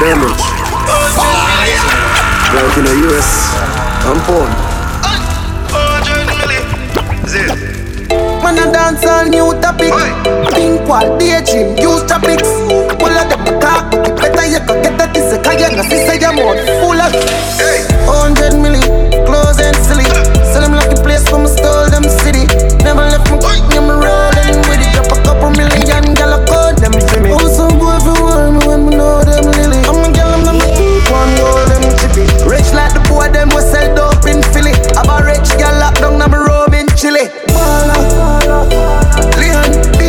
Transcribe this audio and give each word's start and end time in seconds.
them 0.00 0.24
rich. 0.24 0.44
Like 2.56 2.76
in 2.78 2.84
the 2.88 2.94
US, 3.12 3.52
I'm 4.08 4.20
poor. 4.24 4.48
Man 8.42 8.58
a 8.58 8.72
dance 8.72 9.04
all 9.06 9.26
new 9.26 9.52
topic 9.60 9.92
Think 10.50 10.88
while 10.88 11.18
daydream, 11.18 11.76
use 11.78 12.02
topics 12.04 12.48
them 12.98 13.60
talk, 13.60 13.90
but 13.90 14.08
it 14.08 14.16
better 14.16 14.46
you 14.46 14.60
go 14.66 14.82
get 14.82 14.98
that 14.98 15.12
this 15.14 15.36
Cause 15.44 15.60
you 15.60 15.76
know, 15.76 15.82
sister, 15.82 16.16
your 16.16 16.32
mouth 16.32 16.58
full 16.80 17.00
of 17.00 17.89
Chile 37.00 37.32
Baller, 37.46 38.68
Leon, 39.38 39.99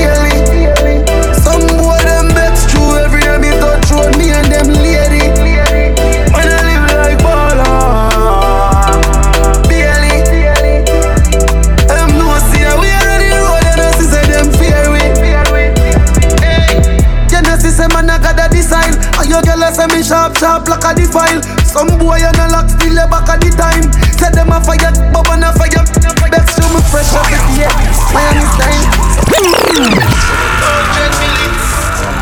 sharp 20.12 20.36
sharp 20.36 20.68
like 20.68 20.84
a 20.84 20.92
defile. 20.92 21.40
Some 21.64 21.96
boy 21.96 22.20
and 22.20 22.36
a 22.36 22.52
lock 22.52 22.68
still 22.68 23.00
a 23.00 23.08
back 23.08 23.32
at 23.32 23.40
the 23.40 23.50
time. 23.56 23.88
Say 24.20 24.28
them 24.36 24.52
a 24.52 24.60
fire, 24.60 24.92
but 25.16 25.24
man 25.32 25.48
a 25.48 25.56
fire. 25.56 25.88
Best 26.28 26.60
show 26.60 26.68
me 26.76 26.80
fresh 26.92 27.12
up 27.16 27.28
it 27.28 27.44
yeah 27.60 27.72
Miami 28.16 28.44
style 28.56 28.88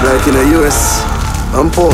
Like 0.01 0.25
in 0.25 0.33
the 0.37 0.45
US, 0.61 1.01
I'm 1.53 1.69
poor. 1.69 1.93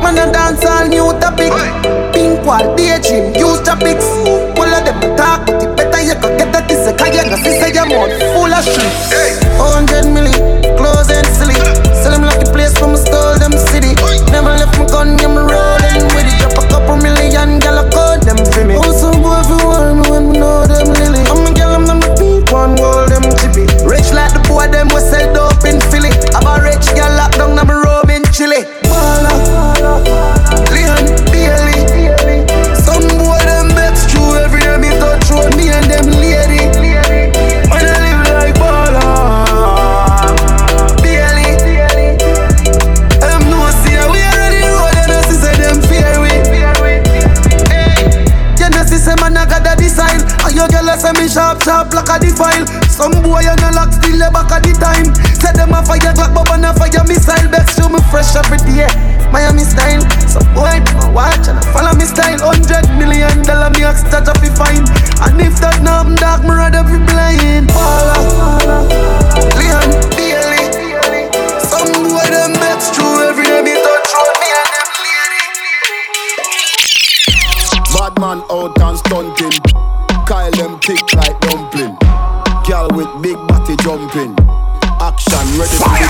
Man 0.00 0.18
a 0.18 0.32
dance 0.32 0.64
all 0.64 0.86
new 0.86 1.08
topic 1.20 1.52
Pink 2.12 2.44
wall, 2.46 2.76
daydream, 2.76 3.34
use 3.34 3.60
topics. 3.62 4.04
All 4.56 4.68
of 4.68 4.84
them 4.84 5.00
talk, 5.16 5.46
but 5.46 5.62
it 5.62 5.76
better 5.76 6.00
you 6.00 6.14
go 6.20 6.28
get 6.36 6.52
that 6.52 6.68
this 6.68 6.84
Cause 6.94 7.10
you 7.10 7.24
know, 7.26 7.36
sister, 7.42 7.74
your 7.74 7.86
mouth. 7.88 8.12
Full 8.36 8.52
of 8.52 8.62
shit. 8.62 8.92
Hundred 9.58 10.06
milli, 10.14 10.33
Your 50.94 51.02
say 51.02 51.10
me 51.18 51.26
sharp 51.26 51.58
sharp 51.66 51.90
like 51.90 52.06
a 52.06 52.22
defile 52.22 52.62
Some 52.86 53.18
boy 53.18 53.42
and 53.42 53.58
a 53.66 53.74
lock 53.74 53.90
still 53.90 54.22
a 54.22 54.30
back 54.30 54.46
at 54.54 54.62
the 54.62 54.70
time. 54.78 55.10
Say 55.42 55.50
them 55.50 55.74
a 55.74 55.82
fire 55.82 56.14
Glock 56.14 56.30
but 56.30 56.46
man 56.46 56.62
a 56.62 56.70
fire 56.70 57.02
missile. 57.02 57.50
Best 57.50 57.74
show 57.74 57.90
me 57.90 57.98
fresh 58.14 58.38
every 58.38 58.62
eh, 58.78 58.86
day 58.86 58.94
Miami 59.34 59.66
style. 59.66 60.06
Some 60.30 60.46
boy 60.54 60.70
them 60.70 61.02
a 61.02 61.10
watch 61.10 61.50
and 61.50 61.58
a 61.58 61.62
follow 61.74 61.98
me 61.98 62.06
style. 62.06 62.38
Hundred 62.38 62.86
million 62.94 63.42
dollar 63.42 63.74
me 63.74 63.82
ask 63.82 64.06
judge 64.06 64.30
up 64.30 64.38
fine. 64.54 64.86
And 65.18 65.42
if 65.42 65.58
that 65.58 65.82
nothing 65.82 66.14
dark 66.14 66.46
me 66.46 66.54
rather 66.54 66.86
be 66.86 66.94
blind. 67.10 67.74
Baller 67.74 68.86
Leon 69.58 69.90
Bailey. 70.14 70.62
Some 71.58 71.90
boy 72.06 72.22
them 72.30 72.54
bets 72.62 72.94
true 72.94 73.18
every 73.26 73.50
day 73.50 73.66
me 73.66 73.74
touch 73.82 74.14
road 74.14 74.36
me 74.38 74.46
and 74.46 74.70
them 74.70 74.94
lady. 75.02 75.42
Bad 77.98 78.14
man 78.22 78.46
out 78.46 78.78
and 78.78 78.94
stunting. 79.02 79.58
Kyle 80.26 80.50
them 80.52 80.78
kick 80.80 81.12
like 81.12 81.38
dumpling. 81.40 81.98
Girl 82.66 82.88
with 82.94 83.08
big 83.22 83.36
body 83.46 83.76
jumping. 83.82 84.34
Action 84.98 85.46
ready 85.58 85.76
for 85.76 85.84
the 85.84 86.08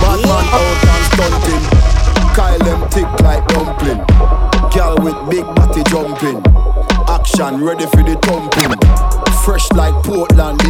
Bad 0.00 0.20
man 0.26 0.46
out 0.50 0.82
and 0.90 1.04
stunting. 1.12 1.64
Kyle 2.34 2.58
them 2.58 2.88
tick 2.90 3.06
like 3.22 3.46
dumpling. 3.46 4.02
Girl 4.74 4.96
with 5.04 5.30
big 5.30 5.44
body 5.54 5.84
jumping. 5.84 6.42
Action 7.08 7.62
ready 7.62 7.86
for 7.86 8.02
the 8.02 8.18
thumping. 8.22 8.76
Fresh 9.44 9.70
like 9.72 9.94
Portland, 10.02 10.60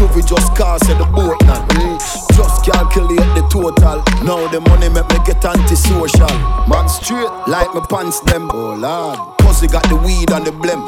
eh? 0.00 0.06
Juvie 0.06 0.26
just 0.26 0.56
cast 0.56 0.88
at 0.88 0.98
the 0.98 1.04
boat 1.04 1.36
now, 1.44 1.66
eh? 1.80 1.98
Just 2.34 2.64
calculate 2.64 3.18
the 3.34 3.46
total. 3.50 4.02
Now 4.24 4.48
the 4.48 4.60
money 4.60 4.88
make 4.88 5.08
me 5.08 5.18
get 5.24 5.44
antisocial. 5.44 6.30
Man 6.68 6.88
straight 6.88 7.30
like 7.46 7.72
my 7.74 7.84
pants 7.88 8.20
them. 8.20 8.50
Oh 8.52 8.74
lord, 8.74 9.18
cause 9.40 9.60
they 9.60 9.66
got 9.66 9.88
the 9.88 9.96
weed 9.96 10.30
and 10.32 10.46
the 10.46 10.52
blem. 10.52 10.84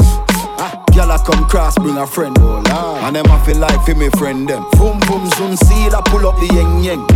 Ah, 0.59 0.85
I 0.95 1.19
come 1.27 1.49
cross, 1.49 1.77
bring 1.79 1.97
a 1.99 2.07
friend, 2.07 2.37
oh 2.41 2.63
lord. 2.63 3.03
And 3.05 3.17
them 3.17 3.27
I 3.27 3.45
feel 3.45 3.59
like 3.59 3.85
for 3.85 3.95
me 3.95 4.09
friend 4.11 4.49
them. 4.49 4.65
Boom 4.73 5.01
boom 5.01 5.29
soon 5.37 5.57
seal, 5.57 5.95
I 5.95 6.03
pull 6.07 6.27
up 6.27 6.37
the 6.37 6.47
yeng 6.47 6.83
yeng. 6.85 7.07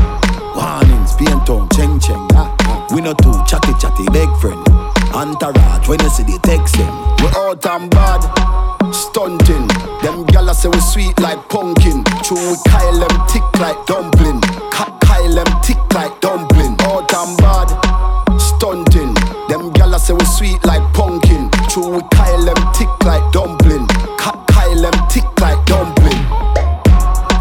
Warnings, 0.56 1.14
paint 1.16 1.48
on, 1.50 1.68
cheng 1.76 2.00
cheng. 2.00 2.26
Ah, 2.32 2.54
ah. 2.60 2.86
We 2.94 3.00
no 3.02 3.12
too 3.14 3.32
chatty 3.46 3.72
chatty, 3.78 4.06
big 4.12 4.30
friend. 4.40 4.60
Entourage, 5.14 5.88
when 5.88 6.00
you 6.00 6.10
see 6.10 6.24
the 6.24 6.38
text 6.42 6.76
them. 6.76 6.92
We 7.20 7.28
out 7.36 7.64
and 7.66 7.90
bad, 7.90 8.22
stunting. 8.92 9.68
Them 10.02 10.24
gyal 10.26 10.54
say 10.54 10.68
we 10.68 10.80
sweet 10.80 11.18
like 11.20 11.48
pumpkin. 11.48 11.85
True, 11.86 12.50
we 12.50 12.56
Kyle 12.66 12.98
them 12.98 13.26
tick 13.28 13.42
like 13.60 13.78
dumpling. 13.86 14.40
Ka- 14.72 14.98
Kyle 15.02 15.44
tick 15.62 15.78
like 15.94 16.20
dumpling. 16.20 16.74
Out 16.80 17.14
and 17.14 17.36
bad, 17.38 17.70
stunting. 18.40 19.14
Them 19.48 19.70
gyal 19.72 19.96
say 20.00 20.12
we 20.12 20.24
sweet 20.24 20.64
like 20.64 20.82
pumpkin. 20.92 21.48
True, 21.68 21.96
we 21.96 22.02
Kyle 22.12 22.44
them 22.44 22.56
tick 22.74 22.88
like 23.04 23.22
dumpling. 23.32 23.86
Ka- 24.18 24.44
Kyle 24.48 24.82
them 24.82 24.94
tick 25.08 25.24
like 25.40 25.64
dumpling. 25.66 26.24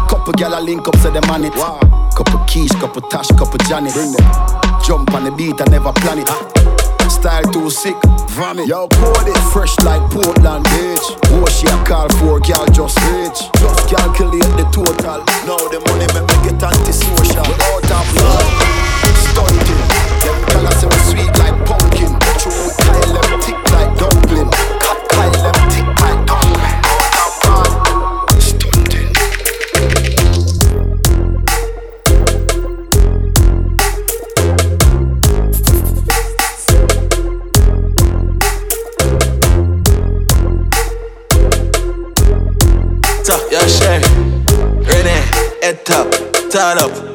Couple 0.08 0.32
gal 0.34 0.56
a 0.56 0.60
link 0.60 0.86
up, 0.86 0.94
say 0.96 1.10
them 1.10 1.28
on 1.28 1.44
it. 1.44 1.52
Couple 2.14 2.38
keys, 2.46 2.70
couple 2.72 3.02
tash, 3.02 3.28
couple 3.28 3.58
Janet. 3.66 3.94
Jump 4.86 5.12
on 5.12 5.24
the 5.24 5.34
beat, 5.36 5.60
I 5.60 5.64
never 5.70 5.92
plan 5.92 6.20
it. 6.20 6.75
Style 7.16 7.42
too 7.50 7.70
sick, 7.70 7.96
vomit. 8.36 8.68
Yo, 8.68 8.88
code 8.88 9.26
it 9.26 9.38
fresh 9.50 9.74
like 9.80 10.02
Portland, 10.10 10.64
bitch. 10.66 11.40
What 11.40 11.50
she 11.50 11.66
a 11.66 11.84
call 11.84 12.08
for, 12.20 12.38
gal 12.40 12.66
just 12.66 12.98
rich. 13.08 13.40
Just 13.56 13.88
calculate 13.88 14.52
the 14.60 14.68
total. 14.70 15.24
Now 15.48 15.56
the 15.72 15.80
money 15.88 16.06
make 16.12 16.28
me 16.28 16.36
get 16.44 16.62
antisocial. 16.62 17.42
Without 17.48 17.84
a 17.84 18.00
plan, 18.12 19.14
stunting. 19.32 19.75
Turn 46.66 46.78
up. 46.78 47.05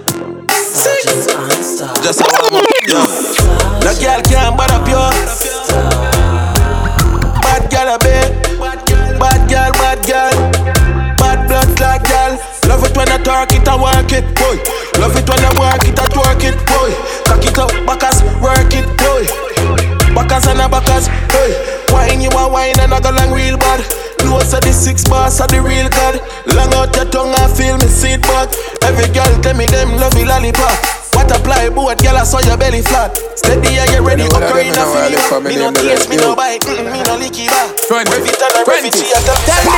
You 30.41 30.51
lollipop. 30.51 31.01
What 31.13 31.29
apply 31.29 31.69
boat, 31.69 32.01
girl, 32.01 32.17
I 32.17 32.23
saw 32.23 32.39
your 32.41 32.57
belly 32.57 32.81
flat. 32.81 33.13
Steady, 33.35 33.77
are 33.77 33.89
you 33.93 34.01
ready? 34.01 34.25
Occurring 34.25 34.73
a 34.73 34.85
fever. 34.89 35.39
Me 35.43 35.55
no 35.59 35.69
taste, 35.71 36.09
me 36.09 36.17
no 36.17 36.35
bite, 36.35 36.65
mm, 36.65 36.88
me 36.88 36.99
no 37.03 37.13
licky 37.19 37.45
bar. 37.51 37.69
Rev 37.91 38.25
it 38.25 38.41
and 38.41 38.55
I 38.55 38.63
rev 38.65 38.85
it, 38.85 38.95
she 38.95 39.11
a 39.11 39.19
tell 39.21 39.61
me, 39.67 39.77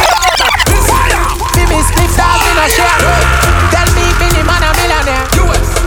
me 1.57 1.63
me 1.67 1.79
split 1.83 2.11
dog, 2.15 2.39
me 2.45 2.51
no 2.55 2.65
share. 2.69 2.99
Tell 3.73 3.89
me, 3.97 4.05
Billy 4.21 4.43
man 4.45 4.63
a 4.63 4.69
millionaire. 4.77 5.25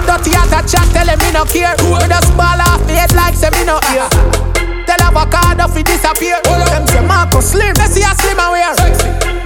Dirty 0.05 0.35
as 0.35 0.53
a 0.53 0.61
chat, 0.67 0.87
tell 0.93 1.09
him 1.09 1.19
me 1.23 1.31
no 1.33 1.47
care. 1.47 1.75
Me 1.81 2.07
just 2.11 2.31
ball 2.37 2.61
off 2.61 2.83
me 2.87 2.99
head 2.99 3.15
like 3.15 3.35
say 3.35 3.51
me 3.55 3.65
no 3.65 3.79
ear. 3.95 4.09
Tell 4.87 5.03
avocado 5.03 5.67
fi 5.73 5.83
disappear. 5.83 6.39
Them 6.43 6.87
say 6.87 7.03
Marcus 7.07 7.51
Slim, 7.51 7.75
they 7.75 7.91
see 7.91 8.07
a 8.07 8.15
slim 8.15 8.39
and 8.39 8.53
wear. 8.55 8.71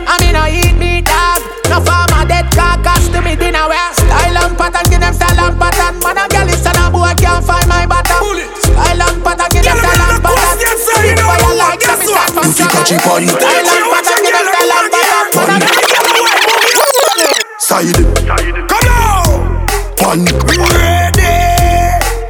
I 0.05 0.17
mean 0.21 0.37
I 0.37 0.53
eat 0.53 0.76
me 0.76 1.00
dog. 1.00 1.41
No 1.71 1.81
farmer 1.81 2.26
dead 2.29 2.50
carcass 2.53 3.09
to 3.09 3.23
me 3.23 3.37
dinner 3.37 3.69
wear. 3.69 3.88
Style 3.94 4.37
and 4.37 4.59
pattern, 4.59 4.91
give 4.91 5.00
them 5.00 5.15
pattern. 5.71 5.99
Man 6.03 6.19
a 6.19 6.25
girl 6.29 6.49
is 6.49 6.67
and 6.67 6.79
a 6.79 6.91
boy 6.91 7.13
can't 7.19 7.45
find 7.45 7.67
my 7.69 7.87
bottom. 7.87 8.19
Style 8.59 9.03
and 9.03 9.23
pattern, 9.23 9.49
give 9.51 9.65
them 9.65 9.79
style 9.79 10.03
and 10.11 10.23
pattern. 10.23 10.59
Big 11.01 11.19
fire 11.19 11.55
like 11.57 11.83
some 11.83 12.01
stand 12.03 12.35
for 12.35 12.43
You 12.45 12.53
think 12.53 12.75
a 12.75 12.81
cheap 12.85 13.07
on 13.07 13.23
Style 13.27 13.71
and 13.71 13.87
pattern, 13.91 14.19
give 14.25 14.35
them 14.35 14.47
style 14.51 14.73
and 14.75 14.89
pattern. 14.91 15.27
Man 15.37 15.51
a 15.51 15.71
Side 17.61 18.03
Come 18.69 18.89
on! 18.91 19.63
One 20.03 20.25
Ready! 20.49 21.31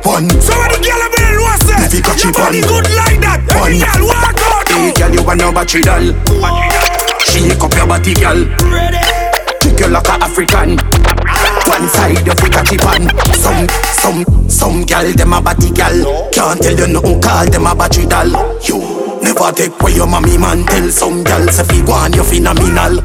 One 0.05 0.29
So 0.41 0.53
when 0.59 0.69
the 0.71 0.79
girl 0.85 1.01
have 1.01 1.13
been 1.17 1.35
lost 1.41 1.69
You 1.71 1.89
think 1.89 2.07
a 2.07 2.13
Your 2.13 2.17
cheap 2.19 2.37
one? 2.37 2.61
good 2.61 2.87
like 2.93 3.21
that 3.25 3.41
Every 3.57 3.81
One. 3.81 3.89
girl 3.89 4.03
walk 4.07 4.37
out 4.37 4.69
Hey 4.69 4.91
oh. 4.91 4.99
girl 4.99 5.13
you 5.15 5.23
want 5.25 5.41
no 5.41 5.53
battery 5.53 5.81
doll 5.83 6.07
Shake 7.25 7.63
up 7.63 7.73
your 7.75 7.87
body 7.87 8.15
girl 8.15 8.41
Ready! 8.69 9.01
Kick 9.61 9.81
you 9.81 9.89
like 9.89 10.09
a 10.09 10.13
African 10.25 10.77
One 11.71 11.87
side 11.89 12.27
you 12.27 12.35
think 12.35 12.57
a 12.59 12.63
chip 12.67 12.83
on 12.83 13.07
Some, 13.39 13.69
some, 13.95 14.49
some 14.51 14.85
girl 14.85 15.07
them 15.15 15.33
a 15.33 15.41
body 15.41 15.71
girl 15.71 16.29
Can't 16.35 16.61
tell 16.61 16.75
you 16.75 16.89
nothing 16.93 17.23
call 17.23 17.47
them 17.47 17.67
a 17.67 17.75
battery 17.79 18.07
doll. 18.07 18.59
You 18.67 18.83
never 19.23 19.53
take 19.55 19.79
away 19.81 19.95
your 19.95 20.09
mommy 20.09 20.37
man 20.37 20.67
Tell. 20.67 20.91
Some 20.91 21.23
girl 21.23 21.47
say 21.47 21.63
fi 21.63 21.87
go 21.87 21.93
on 21.93 22.13
you 22.13 22.25
phenomenal. 22.25 22.99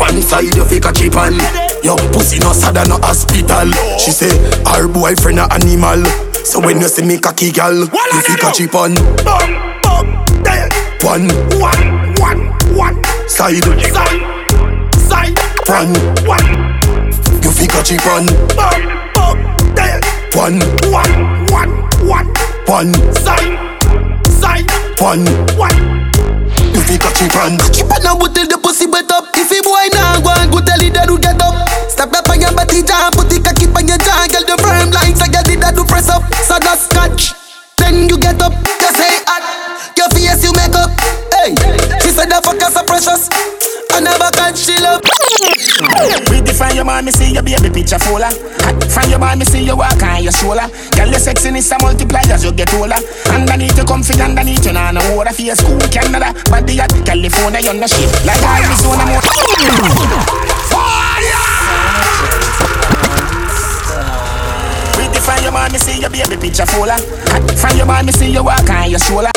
One 0.00 0.22
side 0.22 0.56
you 0.56 0.64
fake 0.64 0.86
a 0.86 0.92
chip 0.92 1.16
on 1.16 1.36
Your 1.84 1.98
pussy 2.16 2.38
no 2.38 2.52
sad 2.56 2.80
no 2.88 2.96
hospital. 2.96 3.68
She 4.00 4.10
say 4.10 4.32
her 4.72 4.88
boyfriend 4.88 5.38
a 5.38 5.52
animal. 5.52 6.00
So 6.48 6.60
when 6.60 6.80
you 6.80 6.88
see 6.88 7.04
me 7.04 7.18
cocky 7.18 7.52
girl 7.52 7.76
You 7.84 8.20
fake 8.24 8.42
a 8.42 8.52
chip 8.52 8.74
on 8.74 8.94
Bum, 9.20 9.52
bum, 9.84 10.06
One. 11.04 11.28
One, 11.60 12.14
one, 12.16 12.40
one. 12.72 13.04
Side. 13.28 13.60
Side, 13.60 14.24
side. 14.96 15.38
One 15.68 15.92
One, 16.24 16.65
You 17.66 17.98
bum, 17.98 18.26
bum, 18.54 19.38
there 19.74 19.98
One 20.38 20.58
One, 20.90 21.46
one, 21.50 21.70
one 22.06 22.30
One 22.66 22.94
Side, 23.14 23.58
side 24.26 24.70
One 25.02 25.26
One 25.58 25.78
You 26.70 26.80
fake 26.86 27.02
a 27.02 27.10
chip 27.10 27.34
on 27.34 27.58
Keep 27.74 27.90
on 27.90 28.06
a 28.06 28.14
bottle 28.14 28.46
the 28.46 28.58
pussy 28.62 28.86
wet 28.86 29.10
up. 29.10 29.26
If 29.34 29.50
he 29.50 29.60
boy 29.62 29.90
nah 29.94 30.18
go 30.22 30.30
and 30.34 30.50
go 30.50 30.62
tell 30.62 30.80
it 30.80 30.94
that 30.94 31.06
do 31.10 31.18
get 31.18 31.42
up. 31.42 31.68
Step 31.90 32.14
up 32.14 32.30
on 32.30 32.40
your 32.40 32.54
body 32.54 32.82
jam, 32.86 33.10
put 33.12 33.30
it 33.34 33.42
cocky 33.42 33.66
on 33.66 33.86
your 33.86 33.98
jaw, 33.98 34.26
girl 34.30 34.46
the 34.46 34.56
firm 34.62 34.90
lines, 34.90 35.20
I 35.20 35.26
get 35.26 35.50
it 35.50 35.58
that 35.60 35.74
do 35.74 35.84
press 35.84 36.08
up. 36.08 36.22
So 36.46 36.58
just 36.58 36.90
scotch. 36.90 37.34
Then 37.78 38.08
you 38.08 38.18
get 38.18 38.40
up, 38.42 38.54
you 38.54 38.90
say 38.94 39.22
hot. 39.26 39.42
Your 39.98 40.08
face 40.10 40.42
you 40.42 40.54
make 40.54 40.74
up. 40.74 40.90
Hey, 41.34 41.54
she 41.98 42.14
said 42.14 42.30
the 42.30 42.38
fuck 42.42 42.62
is 42.62 42.74
so 42.74 42.82
precious. 42.86 43.65
I 43.96 44.00
never 44.04 44.28
catch 44.36 44.60
she 44.60 44.76
love. 44.84 45.00
We 46.28 46.44
define 46.44 46.76
your 46.76 46.84
man, 46.84 47.06
me 47.06 47.12
see 47.12 47.32
your 47.32 47.42
baby 47.42 47.70
picture 47.72 47.98
fuller. 47.98 48.28
From 48.92 49.08
your 49.08 49.18
man, 49.18 49.38
me 49.38 49.46
see 49.46 49.64
you 49.64 49.74
walk 49.76 50.02
on 50.02 50.22
your 50.22 50.32
shoulder. 50.36 50.68
Girl, 50.92 51.08
your 51.08 51.16
sexiness 51.16 51.72
a 51.72 51.80
multiply 51.80 52.20
as 52.28 52.44
you 52.44 52.52
get 52.52 52.68
older. 52.74 53.00
Underneath 53.32 53.72
you 53.72 53.84
comfy, 53.88 54.20
underneath 54.20 54.66
you 54.66 54.72
nah 54.76 54.92
no 54.92 55.00
water 55.16 55.32
for 55.32 55.40
your 55.40 55.56
school 55.56 55.80
Canada, 55.88 56.36
body 56.52 56.78
at 56.78 56.92
California, 57.08 57.60
you're 57.64 57.72
no 57.72 57.86
shit. 57.88 58.12
Like 58.28 58.36
Arizona, 58.44 59.06
more. 59.08 59.24
Fire! 60.68 61.40
We 65.00 65.08
define 65.08 65.42
your 65.42 65.52
man, 65.52 65.72
me 65.72 65.78
see 65.78 66.00
your 66.00 66.10
baby 66.10 66.36
picture 66.36 66.66
fuller. 66.66 67.00
From 67.56 67.76
your 67.78 67.86
man, 67.86 68.04
me 68.04 68.12
see 68.12 68.30
you 68.30 68.44
walk 68.44 68.68
on 68.68 68.90
your 68.90 69.00
shoulder. 69.00 69.32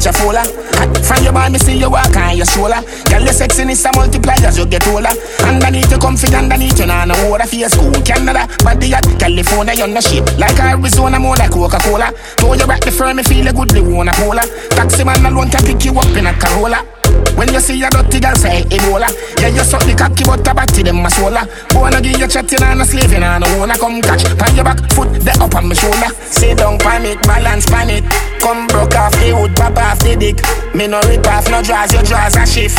Picture 0.00 0.16
fuller. 0.16 0.40
Ah. 0.80 0.88
From 1.04 1.24
your 1.24 1.50
me 1.50 1.58
see 1.58 1.78
you 1.78 1.90
walk 1.90 2.16
on 2.16 2.36
your 2.36 2.46
shoulder. 2.46 2.80
Girl, 3.10 3.20
your 3.20 3.36
sexiness 3.36 3.84
a 3.84 3.94
multiply 3.94 4.34
as 4.40 4.56
you 4.56 4.64
get 4.64 4.86
older. 4.88 5.12
Underneath 5.44 5.90
you 5.90 5.98
comfy, 5.98 6.34
underneath 6.34 6.78
you 6.78 6.86
nah 6.86 7.04
no 7.04 7.14
water 7.28 7.46
for 7.46 7.56
your 7.56 7.68
school 7.68 7.92
Canada, 8.02 8.48
body 8.64 8.94
at 8.94 9.04
California, 9.18 9.74
you're 9.74 9.88
no 9.88 10.00
shit. 10.00 10.24
Like 10.38 10.58
Arizona, 10.58 11.20
more 11.20 11.36
like 11.36 11.50
Coca-Cola. 11.50 12.12
Throw 12.38 12.54
you 12.54 12.66
back 12.66 12.80
the 12.80 12.90
firm, 12.90 13.16
me 13.16 13.22
feel 13.22 13.46
a 13.48 13.52
good, 13.52 13.70
they 13.70 13.80
wanna 13.80 14.12
cola. 14.12 14.42
Taxi 14.70 15.04
man 15.04 15.24
alone 15.26 15.50
can 15.50 15.62
pick 15.64 15.84
you 15.84 15.98
up 15.98 16.16
in 16.16 16.26
a 16.26 16.32
Corolla. 16.32 16.99
When 17.36 17.52
you 17.52 17.60
see 17.60 17.82
a 17.82 17.90
dirty 17.90 18.20
girl 18.20 18.34
say 18.36 18.62
Ebola. 18.68 19.08
Yeah, 19.40 19.48
you 19.48 19.64
suck 19.64 19.84
the 19.84 19.94
cocky 19.94 20.24
but 20.24 20.46
a 20.46 20.52
batty 20.54 20.82
them 20.82 21.04
a 21.04 21.10
sola 21.10 21.48
Wanna 21.72 22.00
give 22.00 22.18
you 22.18 22.28
chatting 22.28 22.62
and 22.62 22.82
a 22.82 22.84
slaving 22.84 23.22
and 23.22 23.44
a 23.44 23.58
wanna 23.58 23.78
come 23.78 24.00
catch. 24.02 24.24
Pan 24.36 24.54
your 24.54 24.64
back 24.64 24.80
foot, 24.92 25.12
the 25.20 25.32
up 25.40 25.54
on 25.54 25.68
my 25.68 25.74
shoulder. 25.74 26.10
Sit 26.24 26.58
down 26.58 26.78
pan 26.78 27.06
it, 27.06 27.20
balance 27.22 27.66
pan 27.66 27.90
it. 27.90 28.04
Come 28.40 28.66
broke 28.68 28.94
off 28.96 29.12
the 29.20 29.32
wood, 29.32 29.54
pop 29.56 29.76
off 29.76 29.98
the 30.00 30.16
dick. 30.16 30.40
Me 30.74 30.86
no 30.86 31.00
rip 31.08 31.26
off, 31.26 31.48
no 31.50 31.62
draws, 31.62 31.92
your 31.92 32.02
draws 32.02 32.36
a 32.36 32.46
shift. 32.46 32.78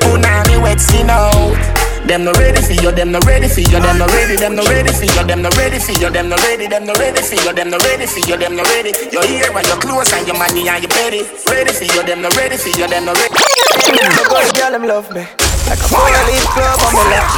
Punani 0.00 0.62
wet 0.62 0.80
skin 0.80 1.10
out 1.10 1.85
them 2.06 2.24
no 2.24 2.32
ready 2.32 2.62
for 2.62 2.72
you, 2.72 2.92
them 2.92 3.10
no 3.10 3.18
ready 3.26 3.48
for 3.48 3.60
you, 3.60 3.80
them 3.80 3.98
no 3.98 4.06
ready, 4.06 4.36
them 4.36 4.54
no 4.54 4.62
ready 4.64 4.92
for 4.92 5.04
you, 5.04 5.24
them 5.26 5.42
no 5.42 5.50
ready 5.58 5.78
for 5.78 5.92
you, 5.92 6.08
them 6.10 6.28
no 6.28 6.36
ready, 6.36 6.66
them 6.66 6.86
no 6.86 6.94
ready 6.94 7.20
for 7.20 7.34
you, 7.34 7.52
them 7.52 7.70
no 7.70 7.78
ready 7.78 8.06
for 8.06 8.20
you, 8.20 8.36
them 8.36 8.54
no 8.56 8.62
ready. 8.62 8.92
You're 9.10 9.26
here 9.26 9.50
and 9.50 9.66
you're 9.66 9.76
close 9.82 10.12
and 10.12 10.26
your 10.26 10.38
money 10.38 10.68
and 10.68 10.82
your 10.82 10.92
ready, 10.94 11.26
ready 11.50 11.72
for 11.72 11.84
you, 11.84 12.02
them 12.06 12.22
no 12.22 12.30
ready 12.30 12.56
for 12.56 12.68
you, 12.68 12.86
them 12.86 13.04
no 13.06 13.12
ready. 13.12 13.34
The 13.34 14.24
girl, 14.30 14.46
girl, 14.54 14.70
them 14.72 14.86
love 14.86 15.10
me. 15.10 15.26
Like 15.66 15.82
a 15.82 15.88
fire 15.90 16.24
leaf 16.30 16.46
club 16.54 16.78
on 16.86 16.94
me 16.94 17.02
left. 17.10 17.34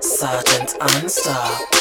Sergeant 0.00 0.70
Unstar. 0.80 1.71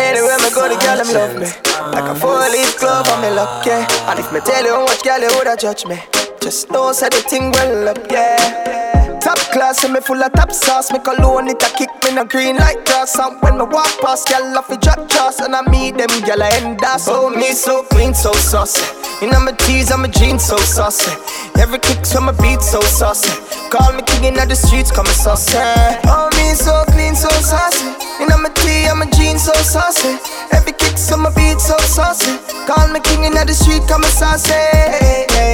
Anywhere 0.00 0.38
me 0.38 0.50
go, 0.54 0.68
the 0.68 0.76
girl 0.80 0.96
them 0.96 1.10
love 1.12 1.34
me. 1.36 1.48
Like 1.92 2.08
a 2.08 2.14
four 2.18 2.40
leaf 2.48 2.78
glove 2.80 3.08
on 3.08 3.20
me 3.22 3.30
luck, 3.30 3.66
yeah. 3.66 3.86
And 4.08 4.18
if 4.18 4.32
me 4.32 4.40
tell 4.40 4.64
you 4.64 4.74
how 4.74 4.84
much 4.84 5.02
girl 5.02 5.20
you 5.20 5.28
woulda 5.36 5.56
judge 5.60 5.84
me, 5.86 5.98
just 6.40 6.70
know 6.70 6.92
say 6.92 7.08
the 7.10 7.20
thing 7.28 7.52
well 7.52 7.88
up, 7.88 8.10
yeah. 8.10 9.18
Top 9.20 9.38
class 9.50 9.84
and 9.84 9.92
me 9.92 10.00
full 10.00 10.22
of 10.22 10.32
top 10.32 10.52
sauce. 10.52 10.90
Me 10.92 10.98
cologne 10.98 11.48
it 11.48 11.62
a 11.62 11.68
kick 11.76 11.90
me 12.04 12.14
no 12.14 12.24
green 12.24 12.56
like 12.56 12.84
grass. 12.86 13.18
And 13.18 13.40
when 13.42 13.58
me 13.58 13.64
walk 13.64 13.90
past, 14.00 14.28
girl 14.28 14.56
off 14.56 14.68
the 14.68 14.76
drop 14.76 15.08
trust 15.08 15.40
and 15.40 15.54
I 15.54 15.62
meet 15.70 15.98
them 15.98 16.10
girl 16.24 16.42
I 16.42 16.50
end 16.62 16.82
us. 16.84 17.08
Oh 17.08 17.30
me 17.30 17.52
so 17.52 17.82
clean, 17.84 18.14
so 18.14 18.32
saucy. 18.32 18.82
You 19.20 19.30
know 19.30 19.40
my 19.40 19.52
tees 19.52 19.90
and 19.90 20.02
my 20.02 20.08
jeans 20.08 20.44
so 20.44 20.56
saucy. 20.56 21.12
Every 21.60 21.78
kick 21.78 22.06
from 22.06 22.26
my 22.26 22.32
beat 22.32 22.62
so 22.62 22.80
saucy. 22.80 23.30
Call 23.70 23.92
me 23.92 24.02
king 24.02 24.24
in 24.24 24.34
the 24.34 24.54
streets, 24.54 24.90
call 24.90 25.04
me 25.04 25.10
saucy. 25.10 25.58
Oh 26.06 26.30
me 26.36 26.54
so 26.54 26.84
clean, 26.92 27.14
so 27.14 27.28
saucy. 27.28 27.84
You 28.18 28.28
know 28.28 28.38
my 28.38 28.48
tee 28.50 28.86
and 28.88 28.98
my 28.98 29.06
jeans 29.10 29.44
so 29.44 29.52
saucy. 29.54 30.16
Every 30.52 30.72
kick 30.72 30.96
from 30.96 31.22
my 31.22 31.30
beat 31.34 31.60
so 31.60 31.76
saucy. 31.78 32.38
Call 32.66 32.88
me 32.88 33.00
king 33.00 33.24
in 33.24 33.34
the 33.34 33.52
street, 33.54 33.82
call 33.88 33.98
me 33.98 34.08
saucy. 34.08 34.54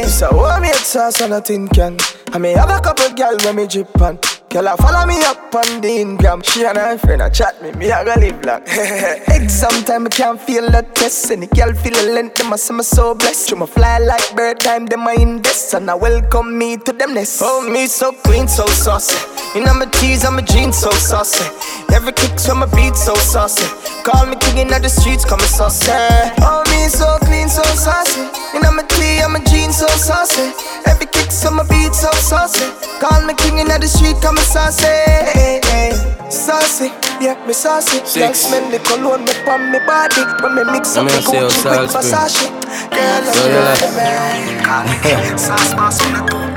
So 0.06 0.28
hold 0.30 0.62
me 0.62 0.70
a 0.70 0.74
sauce 0.74 1.20
and 1.20 1.34
a 1.34 1.40
tin 1.40 1.68
can. 1.68 1.98
I 2.32 2.38
may 2.38 2.52
have 2.52 2.70
a 2.70 2.80
couple 2.80 3.10
gal 3.14 3.36
when 3.44 3.56
me 3.56 3.66
drip 3.66 3.85
on. 4.00 4.18
Girl, 4.48 4.68
I 4.68 4.76
follow 4.76 5.06
me 5.06 5.18
up 5.24 5.54
on 5.54 5.80
the 5.80 5.88
Ingram. 5.88 6.42
She 6.42 6.64
and 6.64 6.78
her 6.78 6.96
friend 6.98 7.20
a 7.20 7.28
chat 7.28 7.60
me, 7.62 7.72
me 7.72 7.90
a 7.90 8.04
go 8.04 8.14
live 8.18 8.44
long. 8.44 8.62
Exam 9.28 9.84
time, 9.84 10.06
I 10.06 10.08
can't 10.10 10.40
feel 10.40 10.70
the 10.70 10.82
test. 10.94 11.30
Any 11.30 11.46
girl 11.48 11.74
feel 11.74 11.92
the 11.92 12.12
length, 12.12 12.36
them 12.36 12.52
a 12.52 12.58
say 12.58 12.74
me 12.74 12.82
so 12.82 13.14
blessed. 13.14 13.50
You 13.50 13.56
me 13.56 13.66
fly 13.66 13.98
like 13.98 14.34
bird 14.36 14.60
time, 14.60 14.86
them 14.86 15.06
a 15.06 15.12
invest. 15.14 15.74
And 15.74 15.90
I 15.90 15.94
welcome 15.94 16.56
me 16.56 16.76
to 16.78 16.92
them 16.92 17.14
nest. 17.14 17.40
Oh, 17.42 17.68
me 17.68 17.86
so 17.86 18.12
clean, 18.12 18.48
so 18.48 18.66
saucy. 18.66 19.18
You 19.54 19.64
know 19.64 19.74
my 19.74 19.86
tees 19.86 20.24
and 20.24 20.36
my 20.36 20.42
jeans 20.42 20.78
so 20.78 20.90
saucy. 20.90 21.44
Every 21.92 22.12
kicks 22.12 22.46
from 22.46 22.60
my 22.60 22.66
beat 22.66 22.96
so 22.96 23.14
saucy. 23.14 23.66
Call 24.06 24.24
me 24.26 24.36
king 24.38 24.58
in 24.58 24.68
the 24.70 24.88
streets, 24.88 25.24
come 25.24 25.40
saucy. 25.40 25.90
Oh, 26.38 26.62
me 26.70 26.86
so 26.86 27.18
clean, 27.26 27.48
so 27.48 27.62
saucy. 27.74 28.22
You 28.54 28.62
know 28.62 28.70
my 28.70 28.86
tee 28.86 29.18
and 29.18 29.32
my 29.32 29.42
jeans 29.50 29.78
so 29.78 29.88
saucy. 29.98 30.54
Every 30.86 31.06
kicks 31.10 31.42
from 31.42 31.56
my 31.56 31.66
beat 31.66 31.90
so 31.90 32.06
saucy. 32.14 32.70
Call 33.02 33.26
me 33.26 33.34
king 33.34 33.58
in 33.58 33.66
the 33.66 33.88
street, 33.88 34.14
come 34.22 34.38
saucy. 34.38 34.86
Hey, 34.86 35.58
hey, 35.66 35.90
saucy. 36.30 36.94
Yeah, 37.18 37.34
me 37.50 37.52
saucy. 37.52 37.98
Girl 38.14 38.32
smell 38.32 38.70
the 38.70 38.78
cologne 38.86 39.24
me 39.26 39.34
pon 39.42 39.72
me 39.74 39.82
body. 39.82 40.22
When 40.38 40.54
me 40.54 40.62
mix 40.70 40.96
up 40.96 41.02
me 41.06 41.10
Gucci 41.10 41.66
with 41.66 41.90
Versace. 41.90 42.46
Girl, 42.94 43.26
I 43.26 43.34
love 43.58 43.82